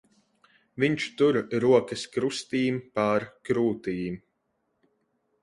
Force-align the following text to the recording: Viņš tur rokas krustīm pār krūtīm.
Viņš 0.83 1.03
tur 1.19 1.37
rokas 1.65 2.07
krustīm 2.15 2.81
pār 2.97 3.27
krūtīm. 3.51 4.19